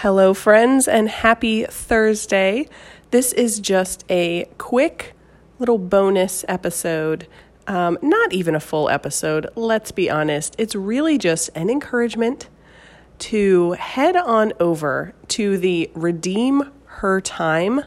Hello, 0.00 0.34
friends, 0.34 0.86
and 0.86 1.08
happy 1.08 1.64
Thursday. 1.64 2.68
This 3.12 3.32
is 3.32 3.58
just 3.58 4.04
a 4.10 4.44
quick 4.58 5.14
little 5.58 5.78
bonus 5.78 6.44
episode. 6.48 7.26
Um, 7.66 7.96
not 8.02 8.34
even 8.34 8.54
a 8.54 8.60
full 8.60 8.90
episode, 8.90 9.46
let's 9.56 9.92
be 9.92 10.10
honest. 10.10 10.54
It's 10.58 10.74
really 10.74 11.16
just 11.16 11.48
an 11.54 11.70
encouragement 11.70 12.50
to 13.20 13.72
head 13.72 14.16
on 14.16 14.52
over 14.60 15.14
to 15.28 15.56
the 15.56 15.90
Redeem 15.94 16.70
Her 16.84 17.22
Time 17.22 17.80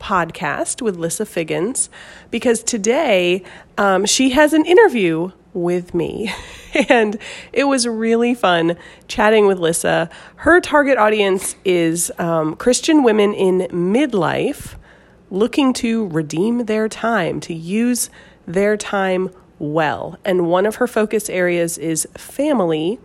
podcast 0.00 0.80
with 0.80 0.96
Lissa 0.96 1.26
Figgins 1.26 1.90
because 2.30 2.62
today 2.62 3.42
um, 3.76 4.06
she 4.06 4.30
has 4.30 4.54
an 4.54 4.64
interview 4.64 5.30
with 5.52 5.94
me. 5.94 6.32
and 6.88 7.18
it 7.52 7.64
was 7.64 7.86
really 7.86 8.34
fun 8.34 8.76
chatting 9.08 9.46
with 9.46 9.58
Lissa. 9.58 10.08
Her 10.36 10.60
target 10.60 10.98
audience 10.98 11.56
is 11.64 12.12
um, 12.18 12.56
Christian 12.56 13.02
women 13.02 13.34
in 13.34 13.60
midlife 13.70 14.76
looking 15.30 15.72
to 15.72 16.08
redeem 16.08 16.66
their 16.66 16.88
time, 16.88 17.40
to 17.40 17.54
use 17.54 18.10
their 18.46 18.76
time 18.76 19.30
well. 19.58 20.18
And 20.24 20.48
one 20.48 20.66
of 20.66 20.76
her 20.76 20.86
focus 20.86 21.30
areas 21.30 21.78
is 21.78 22.08
family. 22.16 22.98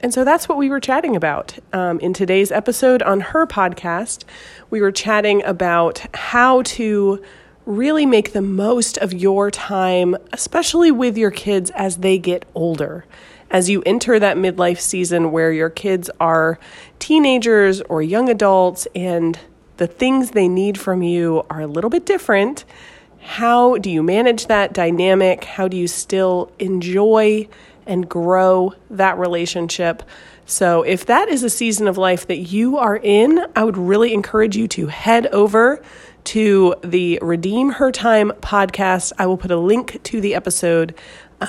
And 0.00 0.12
so 0.12 0.24
that's 0.24 0.48
what 0.48 0.58
we 0.58 0.70
were 0.70 0.80
chatting 0.80 1.16
about. 1.16 1.58
Um, 1.72 2.00
in 2.00 2.12
today's 2.12 2.50
episode 2.50 3.02
on 3.02 3.20
her 3.20 3.46
podcast, 3.46 4.24
we 4.70 4.80
were 4.80 4.92
chatting 4.92 5.44
about 5.44 6.04
how 6.14 6.62
to 6.62 7.22
really 7.68 8.06
make 8.06 8.32
the 8.32 8.40
most 8.40 8.96
of 8.96 9.12
your 9.12 9.50
time, 9.50 10.16
especially 10.32 10.90
with 10.90 11.18
your 11.18 11.30
kids 11.30 11.70
as 11.74 11.98
they 11.98 12.16
get 12.16 12.46
older. 12.54 13.04
As 13.50 13.68
you 13.68 13.82
enter 13.84 14.18
that 14.18 14.38
midlife 14.38 14.80
season 14.80 15.30
where 15.32 15.52
your 15.52 15.68
kids 15.68 16.08
are 16.18 16.58
teenagers 16.98 17.82
or 17.82 18.00
young 18.00 18.30
adults 18.30 18.88
and 18.94 19.38
the 19.76 19.86
things 19.86 20.30
they 20.30 20.48
need 20.48 20.80
from 20.80 21.02
you 21.02 21.44
are 21.50 21.60
a 21.60 21.66
little 21.66 21.90
bit 21.90 22.06
different, 22.06 22.64
how 23.20 23.76
do 23.76 23.90
you 23.90 24.02
manage 24.02 24.46
that 24.46 24.72
dynamic? 24.72 25.44
How 25.44 25.68
do 25.68 25.76
you 25.76 25.88
still 25.88 26.50
enjoy 26.58 27.48
and 27.86 28.08
grow 28.08 28.72
that 28.88 29.18
relationship? 29.18 30.02
So, 30.46 30.82
if 30.82 31.04
that 31.04 31.28
is 31.28 31.42
a 31.42 31.50
season 31.50 31.86
of 31.86 31.98
life 31.98 32.26
that 32.28 32.38
you 32.38 32.78
are 32.78 32.96
in, 32.96 33.44
I 33.54 33.64
would 33.64 33.76
really 33.76 34.14
encourage 34.14 34.56
you 34.56 34.66
to 34.68 34.86
head 34.86 35.26
over 35.26 35.82
to 36.28 36.74
the 36.84 37.18
Redeem 37.22 37.70
Her 37.70 37.90
Time 37.90 38.32
podcast. 38.42 39.12
I 39.18 39.24
will 39.24 39.38
put 39.38 39.50
a 39.50 39.56
link 39.56 40.02
to 40.02 40.20
the 40.20 40.34
episode 40.34 40.94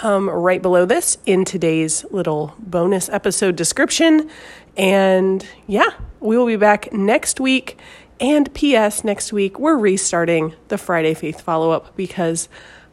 um, 0.03 0.29
right 0.29 0.61
below 0.61 0.85
this 0.85 1.17
in 1.25 1.43
today's 1.43 2.05
little 2.11 2.55
bonus 2.59 3.09
episode 3.09 3.57
description. 3.57 4.29
And 4.77 5.45
yeah, 5.67 5.89
we 6.21 6.37
will 6.37 6.45
be 6.45 6.55
back 6.55 6.93
next 6.93 7.41
week. 7.41 7.77
And 8.21 8.53
P.S. 8.53 9.03
next 9.03 9.33
week, 9.33 9.59
we're 9.59 9.75
restarting 9.75 10.53
the 10.69 10.77
Friday 10.77 11.13
Faith 11.13 11.41
follow 11.41 11.71
up 11.71 11.93
because 11.97 12.47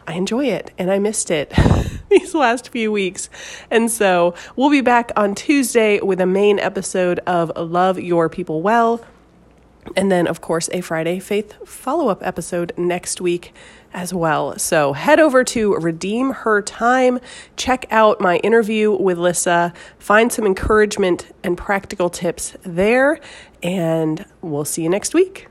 I 0.09 0.15
enjoy 0.15 0.47
it 0.47 0.73
and 0.79 0.91
I 0.91 0.99
missed 0.99 1.31
it 1.31 1.53
these 2.11 2.35
last 2.35 2.71
few 2.71 2.91
weeks. 2.91 3.31
And 3.71 3.93
so 3.93 4.35
we'll 4.57 4.71
be 4.71 4.81
back 4.81 5.13
on 5.15 5.37
Tuesday 5.37 6.01
with 6.01 6.21
a 6.21 6.27
main 6.27 6.59
episode 6.59 7.21
of 7.29 7.53
Love 7.57 8.01
Your 8.01 8.29
People 8.29 8.61
Well. 8.61 9.07
And 9.95 10.11
then, 10.11 10.27
of 10.27 10.41
course, 10.41 10.69
a 10.73 10.81
Friday 10.81 11.19
Faith 11.19 11.55
follow 11.67 12.09
up 12.09 12.27
episode 12.27 12.73
next 12.77 13.21
week 13.21 13.53
as 13.93 14.13
well. 14.13 14.59
So 14.59 14.93
head 14.93 15.19
over 15.21 15.45
to 15.45 15.75
Redeem 15.77 16.31
Her 16.33 16.61
Time, 16.61 17.19
check 17.57 17.87
out 17.91 18.21
my 18.21 18.37
interview 18.39 18.93
with 18.93 19.19
Lissa, 19.19 19.73
find 19.99 20.33
some 20.33 20.45
encouragement 20.45 21.35
and 21.43 21.57
practical 21.57 22.11
tips 22.11 22.57
there, 22.63 23.19
and 23.63 24.27
we'll 24.43 24.67
see 24.67 24.83
you 24.83 24.89
next 24.89 25.15
week. 25.15 25.49